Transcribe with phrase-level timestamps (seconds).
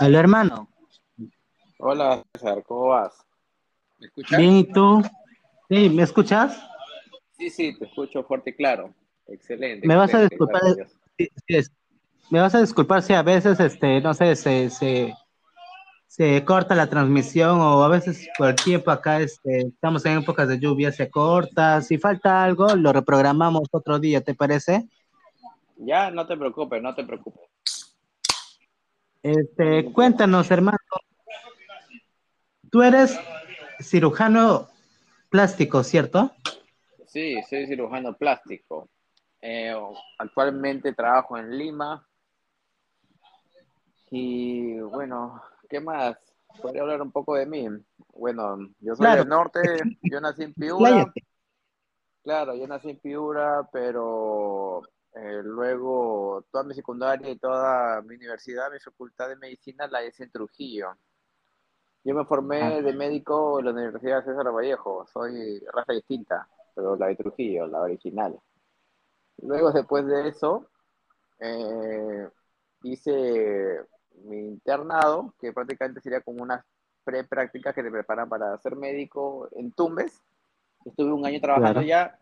[0.00, 0.68] Hola, hermano.
[1.78, 3.14] Hola, César, ¿cómo vas?
[3.98, 4.38] ¿Me escuchas?
[4.38, 5.02] Bien, ¿y tú?
[5.68, 5.90] ¿Sí?
[5.90, 6.56] ¿Me escuchas?
[7.32, 8.94] Sí, sí, te escucho fuerte y claro.
[9.26, 9.88] Excelente.
[9.88, 10.62] Me vas a disculpar.
[12.30, 15.14] me vas a disculpar si a veces, este, no sé, se, se,
[16.06, 20.48] se corta la transmisión o a veces por el tiempo acá este, estamos en épocas
[20.48, 21.80] de lluvia, se corta.
[21.82, 24.88] Si falta algo, lo reprogramamos otro día, ¿te parece?
[25.76, 27.48] Ya, no te preocupes, no te preocupes.
[29.22, 30.78] Este, cuéntanos, hermano.
[32.70, 33.18] Tú eres
[33.80, 34.68] cirujano
[35.30, 36.32] plástico, ¿cierto?
[37.06, 38.88] Sí, soy cirujano plástico.
[39.40, 39.74] Eh,
[40.18, 42.06] actualmente trabajo en Lima.
[44.10, 46.16] Y bueno, ¿qué más?
[46.60, 47.66] Podría hablar un poco de mí.
[48.14, 49.60] Bueno, yo soy del norte,
[50.02, 51.12] yo nací en Piura.
[52.22, 54.82] Claro, yo nací en Piura, pero
[55.14, 60.24] eh, luego toda mi secundaria y toda mi universidad, mi facultad de medicina la hice
[60.24, 60.94] en Trujillo.
[62.04, 62.82] Yo me formé ah.
[62.82, 65.06] de médico en la Universidad de César Vallejo.
[65.12, 68.38] Soy raza distinta, pero la de Trujillo, la original.
[69.42, 70.68] Luego, después de eso,
[71.40, 72.28] eh,
[72.82, 73.80] hice
[74.24, 76.64] mi internado, que prácticamente sería como unas
[77.04, 80.22] pre-prácticas que te preparan para ser médico en Tumbes.
[80.84, 82.18] Estuve un año trabajando ya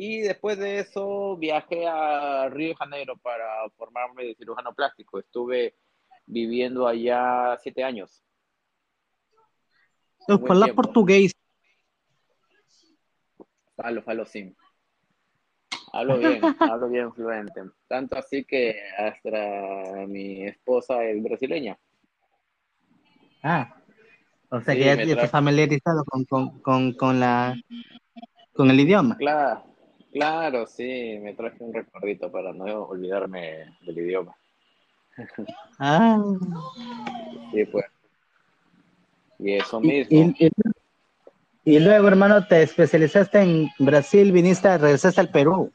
[0.00, 5.18] y después de eso viajé a Río de Janeiro para formarme de cirujano plástico.
[5.18, 5.74] Estuve
[6.24, 8.22] viviendo allá siete años.
[10.28, 11.32] ¿Habla portugués?
[13.74, 14.54] Falo, falo, sí.
[15.92, 17.62] Hablo bien, hablo bien fluente.
[17.88, 21.76] Tanto así que hasta mi esposa es brasileña.
[23.42, 23.82] Ah,
[24.48, 27.56] o sea que ya estás familiarizado con, con, con, con, la,
[28.52, 29.16] con el idioma.
[29.16, 29.67] Claro,
[30.12, 34.34] Claro, sí, me traje un recordito para no olvidarme del idioma.
[35.80, 36.20] Ah.
[37.52, 37.84] Sí, pues.
[39.38, 40.34] Y eso mismo.
[41.64, 45.70] Y, luego, hermano, te especializaste en Brasil, viniste, regresaste al Perú.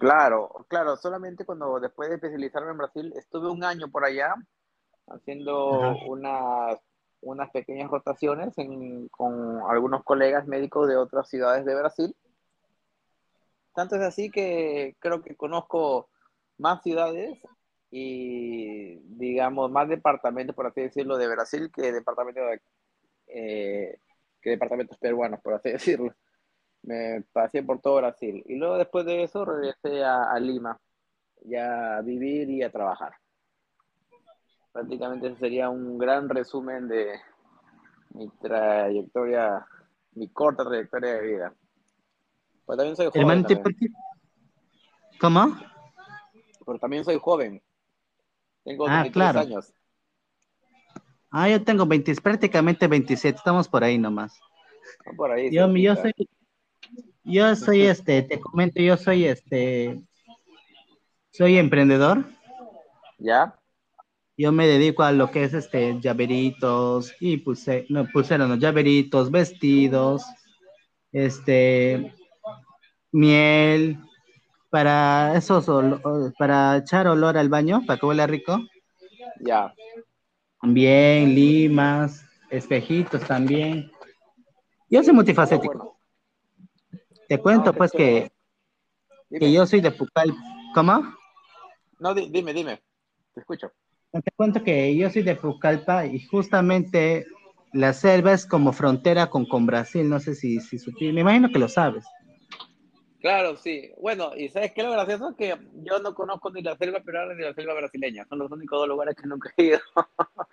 [0.00, 4.34] Claro, claro, solamente cuando después de especializarme en Brasil, estuve un año por allá
[5.06, 6.78] haciendo unas,
[7.20, 8.54] unas pequeñas rotaciones
[9.12, 12.16] con algunos colegas médicos de otras ciudades de Brasil
[13.78, 16.10] tanto es así que creo que conozco
[16.56, 17.38] más ciudades
[17.92, 22.42] y, digamos, más departamentos, por así decirlo, de Brasil que departamentos,
[23.28, 24.00] eh,
[24.42, 26.12] que departamentos peruanos, por así decirlo.
[26.82, 28.42] Me pasé por todo Brasil.
[28.46, 30.76] Y luego después de eso regresé a, Lima,
[31.44, 33.12] ya a vivir y a trabajar.
[34.72, 37.12] Prácticamente ese sería un gran resumen de
[38.10, 39.64] mi trayectoria,
[40.14, 41.54] mi corta trayectoria de vida.
[42.68, 43.46] Pero también soy joven.
[45.18, 45.56] ¿Cómo?
[46.66, 47.62] Pero también soy joven.
[48.62, 49.72] Tengo ah, años.
[51.30, 54.38] Ah, yo tengo 20, prácticamente 27, estamos por ahí nomás.
[55.16, 55.50] por ahí.
[55.50, 56.12] Yo, yo soy,
[57.24, 60.02] yo soy este, te comento, yo soy este,
[61.30, 62.26] soy emprendedor.
[63.18, 63.58] ¿Ya?
[64.36, 69.30] Yo me dedico a lo que es este, llaveritos y puse, no, pusieron los llaveritos,
[69.30, 70.22] vestidos,
[71.12, 72.14] este,
[73.12, 73.98] miel,
[74.70, 75.66] para esos,
[76.38, 78.58] para echar olor al baño, para que huela rico.
[79.40, 79.72] Ya.
[80.60, 83.90] También, limas, espejitos también.
[84.90, 85.98] Yo soy multifacético.
[87.28, 88.32] Te cuento, pues, que,
[89.30, 90.34] que yo soy de Pucal.
[90.74, 91.14] ¿Cómo?
[91.98, 92.80] No, dime, dime.
[93.34, 93.70] Te escucho.
[94.10, 97.26] Te cuento que yo soy de Pucallpa y justamente
[97.72, 100.08] la selva es como frontera con, con Brasil.
[100.08, 100.78] No sé si, si
[101.12, 102.06] Me imagino que lo sabes.
[103.20, 103.92] Claro, sí.
[103.98, 104.82] Bueno, y ¿sabes qué?
[104.82, 108.24] Lo gracioso es que yo no conozco ni la selva peruana ni la selva brasileña.
[108.28, 109.80] Son los únicos dos lugares que nunca he ido.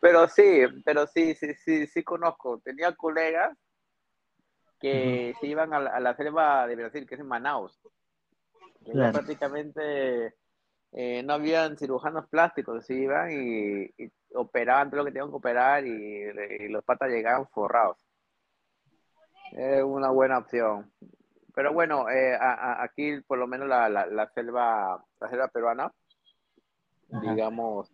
[0.00, 2.60] pero sí, pero sí, sí, sí, sí conozco.
[2.60, 3.56] Tenía colegas
[4.78, 7.80] que se iban a la, selva de Brasil, que es en Manaus.
[8.84, 10.34] prácticamente
[10.90, 13.88] eh, no habían cirujanos plásticos, se iban y,
[14.34, 17.96] operaban todo lo que tenían que operar y, los patas llegaban forrados.
[19.52, 20.90] Es una buena opción.
[21.54, 25.92] Pero bueno, eh, aquí por lo menos la, la, selva, la selva peruana,
[27.08, 27.92] digamos,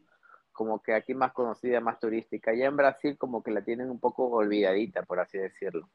[0.52, 2.52] como que aquí más conocida, más turística.
[2.54, 5.88] Ya en Brasil como que la tienen un poco olvidadita, por así decirlo.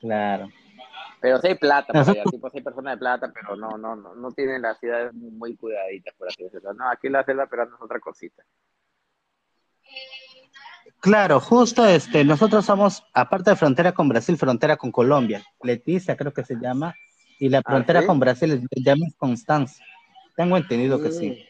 [0.00, 0.48] Claro.
[1.20, 4.14] Pero sí hay plata por allá, tipo, hay personas de plata, pero no, no, no,
[4.14, 6.72] no tienen las ciudades muy cuidaditas, por así decirlo.
[6.74, 8.44] No, aquí la selva peruana es otra cosita.
[11.00, 15.44] Claro, justo este, nosotros somos, aparte de frontera con Brasil, frontera con Colombia.
[15.62, 16.94] Leticia creo que se llama,
[17.38, 19.82] y la ¿Ah, frontera con Brasil se llama Constanza.
[20.36, 21.44] Tengo entendido que sí.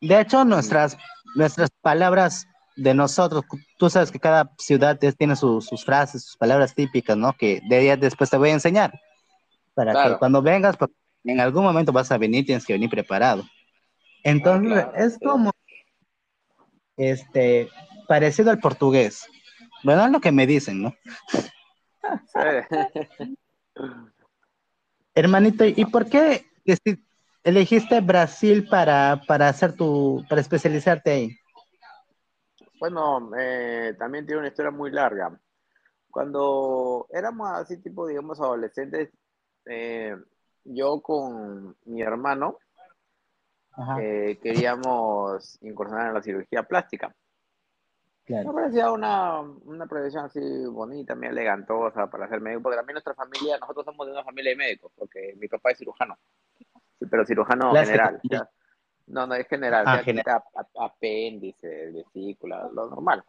[0.00, 0.96] De hecho, nuestras,
[1.34, 2.46] nuestras palabras
[2.76, 3.44] de nosotros,
[3.78, 7.32] tú sabes que cada ciudad tiene sus frases, sus palabras típicas, ¿no?
[7.32, 8.92] Que de día después te voy a enseñar.
[9.74, 10.76] Para que cuando vengas,
[11.24, 13.44] en algún momento vas a venir, tienes que venir preparado.
[14.22, 15.50] Entonces, ah, es como,
[16.96, 17.68] este,
[18.06, 19.26] parecido al portugués.
[19.84, 20.10] ¿Verdad?
[20.10, 20.94] Lo que me dicen, ¿no?
[25.14, 26.46] Hermanito, ¿y por qué
[27.42, 31.36] elegiste Brasil para, para hacer tu, para especializarte ahí?
[32.78, 35.38] Bueno, eh, también tiene una historia muy larga.
[36.10, 39.10] Cuando éramos así, tipo, digamos, adolescentes,
[39.66, 40.16] eh,
[40.64, 42.58] yo con mi hermano
[44.00, 47.14] eh, queríamos incursionar en la cirugía plástica.
[48.28, 53.14] Me parecía una, una profesión así bonita, muy elegantosa para ser médico, porque también nuestra
[53.14, 56.18] familia, nosotros somos de una familia de médicos, porque mi papá es cirujano,
[57.08, 58.20] pero cirujano general.
[59.06, 60.42] No, no, es general, ah, general.
[60.80, 63.22] apéndice, vesícula, lo normal.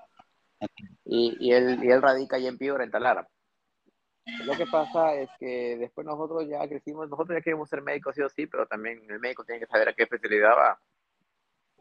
[1.06, 3.28] Y, y, él, y él radica ahí en Piura, en Talara.
[4.46, 8.22] Lo que pasa es que después nosotros ya crecimos, nosotros ya queremos ser médicos sí
[8.22, 10.80] o sí, pero también el médico tiene que saber a qué especialidad va.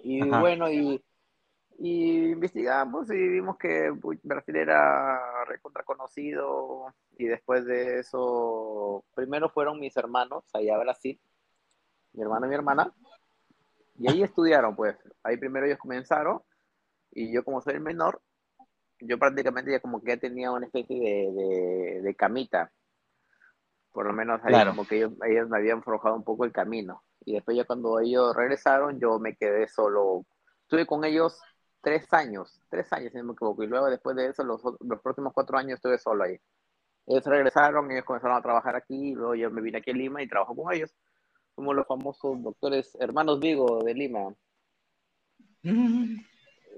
[0.03, 1.03] Y bueno, y
[1.78, 3.93] y investigamos y vimos que
[4.23, 6.87] Brasil era recontra conocido
[7.19, 11.20] y después de eso, primero fueron mis hermanos allá a Brasil,
[12.12, 12.93] mi hermano y mi hermana,
[13.99, 16.40] y ahí estudiaron pues, ahí primero ellos comenzaron
[17.11, 18.22] y yo como soy el menor,
[19.00, 22.72] yo prácticamente ya como que ya tenía una especie de, de, camita,
[23.93, 27.02] por lo menos ahí como que ellos, ellos me habían forjado un poco el camino.
[27.25, 30.25] Y después ya cuando ellos regresaron yo me quedé solo,
[30.62, 31.40] estuve con ellos
[31.87, 35.00] tres años, tres años si no me equivoco, y luego después de eso, los, los
[35.00, 36.37] próximos cuatro años estuve solo ahí.
[37.06, 40.27] Ellos regresaron, ellos comenzaron a trabajar aquí, luego yo me vine aquí a Lima y
[40.27, 40.93] trabajo con ellos.
[41.55, 44.35] Somos los famosos doctores hermanos Vigo de Lima.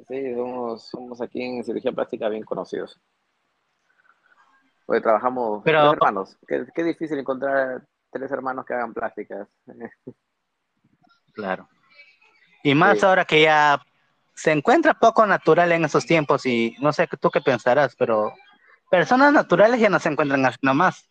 [0.07, 3.01] Sí, somos, somos aquí en cirugía plástica bien conocidos.
[4.87, 5.93] Porque trabajamos Pero...
[5.93, 6.39] hermanos.
[6.47, 9.49] Qué, qué difícil encontrar tres hermanos que hagan plásticas.
[11.35, 11.69] Claro.
[12.65, 13.81] Y más ahora que ya
[14.39, 18.33] se encuentra poco natural en esos tiempos y no sé tú qué pensarás, pero
[18.89, 21.11] personas naturales ya no se encuentran así nomás.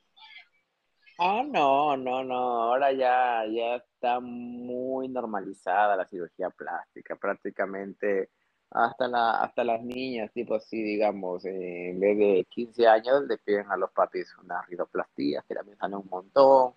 [1.19, 8.29] Ah, no, no, no, ahora ya, ya está muy normalizada la cirugía plástica, prácticamente
[8.69, 13.37] hasta, la, hasta las niñas, tipo así, digamos, eh, en vez de 15 años le
[13.39, 16.73] piden a los papis una rinoplastia, que también sale un montón.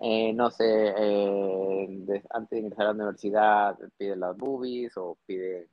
[0.00, 5.66] Eh, no sé, eh, antes de ingresar a la universidad piden las boobies o piden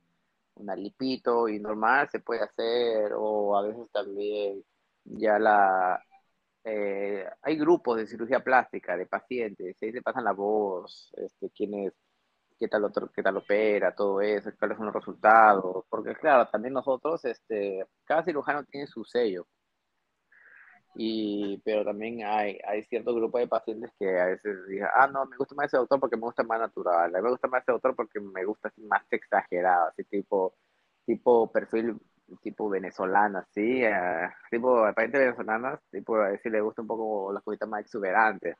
[0.56, 4.64] una lipito y normal se puede hacer, o a veces también
[5.04, 6.02] ya la...
[6.64, 11.74] Eh, hay grupos de cirugía plástica de pacientes, ahí se pasan la voz, este, quién
[11.74, 11.92] es,
[12.58, 16.74] qué tal, otro, qué tal opera, todo eso, cuáles son los resultados, porque claro, también
[16.74, 19.46] nosotros, este, cada cirujano tiene su sello,
[20.94, 25.26] y, pero también hay, hay cierto grupo de pacientes que a veces dicen, ah, no,
[25.26, 27.62] me gusta más ese doctor porque me gusta más natural, a mí me gusta más
[27.62, 30.54] ese doctor porque me gusta así más exagerado, así tipo,
[31.04, 31.98] tipo perfil
[32.42, 37.42] tipo venezolano, así, uh, tipo pacientes venezolanos, tipo a decir le gusta un poco las
[37.42, 38.56] cositas más exuberantes,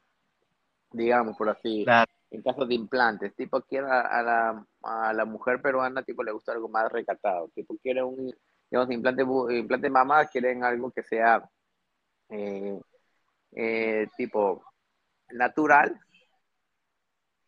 [0.92, 1.84] digamos por así,
[2.30, 6.52] en caso de implantes, tipo quiere a, la, a la mujer peruana, tipo le gusta
[6.52, 8.34] algo más recatado, tipo quiere un,
[8.70, 11.48] digamos, implante, implante mamá, quieren algo que sea
[12.28, 12.80] eh,
[13.52, 14.64] eh, tipo
[15.30, 15.98] natural,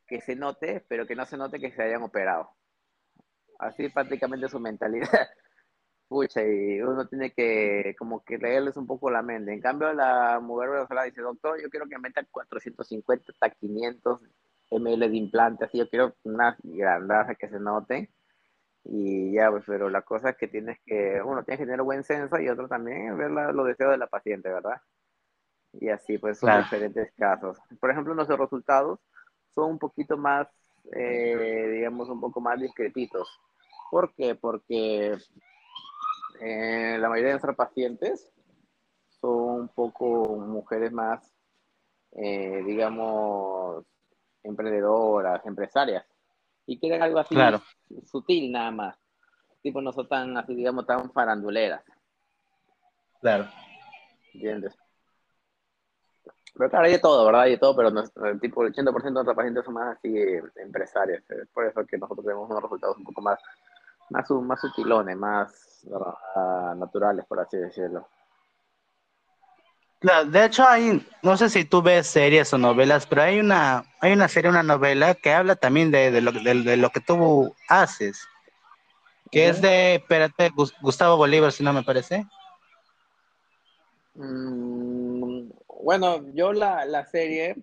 [0.06, 2.50] que se note, pero que no se note que se hayan operado.
[3.58, 5.08] Así prácticamente su mentalidad.
[6.08, 9.52] Pucha, y uno tiene que como que leerles un poco la mente.
[9.52, 14.22] En cambio, la mujer venezolana dice, doctor, yo quiero que meta 450 hasta 500
[14.70, 18.10] ml de implante, así yo quiero una grandaza que se note
[18.88, 22.04] y ya, pues, pero la cosa es que tienes que, uno tiene que tener buen
[22.04, 24.80] senso y otro también ver los deseos de la paciente, ¿verdad?
[25.72, 27.58] Y así, pues, son diferentes casos.
[27.80, 29.00] Por ejemplo, nuestros resultados
[29.54, 30.48] son un poquito más,
[30.92, 33.28] eh, digamos, un poco más discretitos.
[33.90, 34.36] ¿Por qué?
[34.36, 35.16] Porque
[36.40, 38.30] eh, la mayoría de nuestros pacientes
[39.20, 41.34] son un poco mujeres más,
[42.12, 43.84] eh, digamos,
[44.44, 46.06] emprendedoras, empresarias
[46.66, 47.34] y quieren algo así
[48.04, 48.98] sutil nada más.
[49.62, 51.82] Tipo, no son tan, así, digamos, tan faranduleras.
[53.20, 53.48] Claro.
[54.34, 54.76] ¿Entiendes?
[56.54, 57.42] Pero claro, hay de todo, ¿verdad?
[57.42, 60.14] Hay de todo, pero el tipo, el 80% de nuestros pacientes son más así
[60.56, 61.22] empresarios.
[61.28, 63.38] Es por eso que nosotros tenemos unos resultados un poco más,
[64.10, 65.86] más, más sutilones, más
[66.76, 68.08] naturales, por así decirlo.
[70.00, 74.12] De hecho hay, no sé si tú ves series o novelas, pero hay una, hay
[74.12, 78.26] una serie, una novela que habla también de, lo, de, lo que tú haces.
[79.30, 82.26] Que es de, espérate, Gustavo Bolívar, si no me parece.
[84.14, 85.50] Mm,
[85.82, 87.56] bueno, yo la, la serie,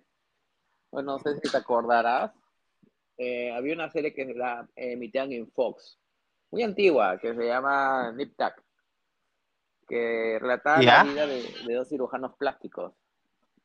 [0.92, 2.32] bueno, no sé si te acordarás,
[3.18, 6.00] eh, había una serie que la emitían en Fox,
[6.52, 8.62] muy antigua, que se llama Nip Tuck,
[9.94, 12.94] que relataba la vida de, dos cirujanos plásticos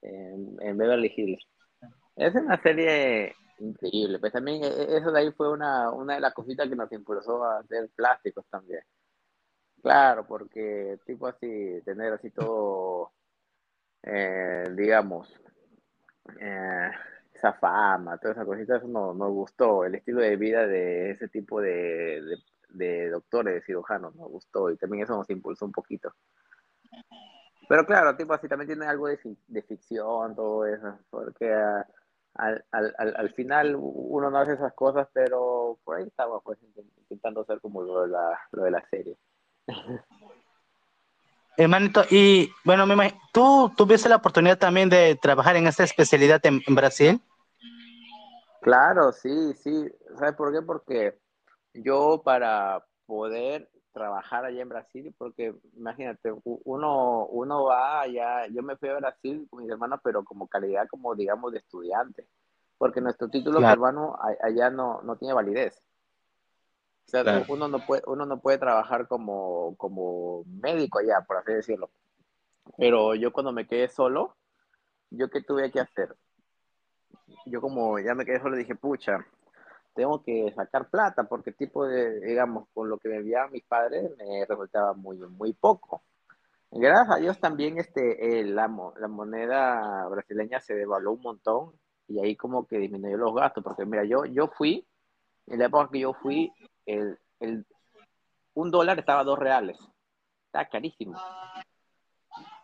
[0.02, 1.42] en, Beverly Hills.
[2.16, 6.20] Es una serie increíble, pues también e, e, eso de ahí fue una, una de
[6.20, 8.82] las cositas que nos impulsó a hacer plásticos también.
[9.82, 13.12] Claro, porque tipo así, tener así todo,
[14.02, 15.32] eh, digamos,
[16.40, 16.90] eh,
[17.32, 19.84] esa fama, todas esas cositas, eso nos, nos gustó.
[19.86, 22.36] El estilo de vida de ese tipo de, de,
[22.68, 26.12] doctores, de cirujanos, nos gustó y también eso nos impulsó un poquito.
[27.68, 31.52] Pero claro, tipo así también tiene algo de, de ficción, todo eso, porque
[32.34, 37.42] al, al, al, final uno no hace esas cosas, pero por ahí estaba pues intentando
[37.42, 39.16] hacer como lo de la, lo de la serie.
[41.58, 42.86] Hermanito, y bueno,
[43.32, 47.20] ¿tú tuviste la oportunidad también de trabajar en esta especialidad en, Brasil?
[48.62, 49.90] Claro, sí, sí.
[50.16, 50.62] ¿Sabes por qué?
[50.62, 51.18] Porque
[51.74, 58.76] yo para poder trabajar allá en Brasil, porque imagínate, uno, uno va allá, yo me
[58.76, 62.26] fui a Brasil con mis hermanos, pero como calidad, como digamos, de estudiante,
[62.76, 65.82] porque nuestro título peruano allá no, no tiene validez.
[67.06, 71.54] O sea, uno, no puede, uno no puede trabajar como, como médico allá, por así
[71.54, 71.90] decirlo.
[72.76, 74.36] Pero yo cuando me quedé solo,
[75.10, 76.14] ¿yo qué tuve que hacer?
[77.46, 79.24] Yo como ya me quedé solo, dije, pucha,
[79.98, 84.08] tengo que sacar plata porque tipo de, digamos, con lo que me enviaban mis padres
[84.16, 86.04] me resultaba muy, muy poco.
[86.70, 91.72] Gracias a Dios también este, la, la moneda brasileña se devaluó un montón
[92.06, 94.86] y ahí como que disminuyó los gastos, porque mira, yo, yo fui,
[95.48, 96.52] en la época que yo fui,
[96.86, 97.66] el, el,
[98.54, 99.78] un dólar estaba a dos reales.
[100.46, 101.18] Está carísimo.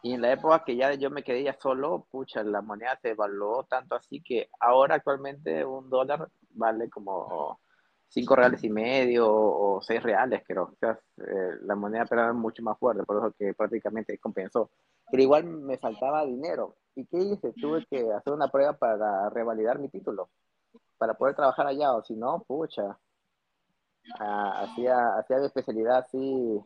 [0.05, 3.11] Y en la época que ya yo me quedé ya solo, pucha, la moneda se
[3.11, 7.61] evaluó tanto así que ahora actualmente un dólar vale como
[8.09, 10.75] cinco reales y medio o seis reales, creo.
[10.81, 14.71] O eh, la moneda pero es mucho más fuerte, por eso que prácticamente compensó.
[15.11, 16.77] Pero igual me faltaba dinero.
[16.97, 17.53] ¿Y qué hice?
[17.61, 20.31] Tuve que hacer una prueba para revalidar mi título,
[20.97, 22.99] para poder trabajar allá, o si no, pucha,
[24.19, 26.61] Ah, hacía, hacía de especialidad así,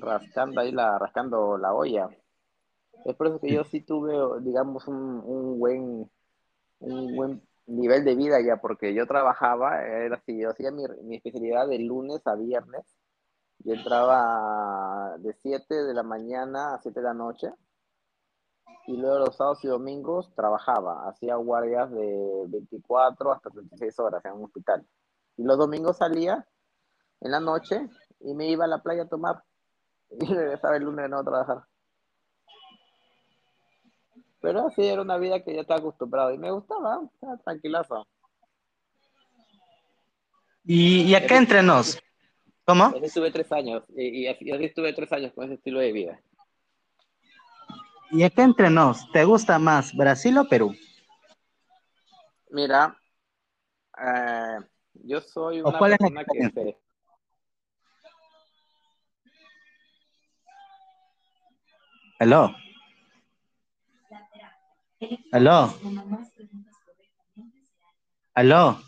[0.00, 2.08] rascando ahí la, rascando la olla.
[3.04, 6.10] Es por eso que yo sí tuve, digamos, un, un buen,
[6.80, 7.42] un buen
[7.76, 11.78] nivel de vida ya, porque yo trabajaba, era así, yo hacía mi, mi especialidad de
[11.78, 12.84] lunes a viernes.
[13.58, 17.52] Yo entraba de 7 de la mañana a 7 de la noche
[18.86, 24.32] y luego los sábados y domingos trabajaba, hacía guardias de 24 hasta 36 horas en
[24.32, 24.86] un hospital.
[25.36, 26.46] Y los domingos salía
[27.20, 27.88] en la noche
[28.20, 29.44] y me iba a la playa a tomar
[30.10, 31.64] y regresaba el lunes de no trabajar.
[34.40, 38.06] Pero así era una vida que ya estaba acostumbrado y me gustaba, estaba tranquilazo.
[40.64, 42.00] ¿Y, y acá entre nos?
[42.64, 42.84] ¿Cómo?
[42.84, 46.20] Así estuve tres años y, así, estuve tres años con ese estilo de vida.
[48.10, 49.10] ¿Y acá entre nos?
[49.12, 50.74] ¿Te gusta más Brasil o Perú?
[52.50, 52.96] Mira,
[53.98, 54.58] eh,
[54.94, 56.76] yo soy una persona que
[62.18, 62.54] Aló.
[65.32, 65.74] Aló.
[68.34, 68.78] Aló.